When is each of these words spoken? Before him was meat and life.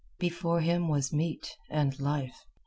Before 0.17 0.61
him 0.61 0.87
was 0.87 1.13
meat 1.13 1.55
and 1.69 1.99
life. 1.99 2.47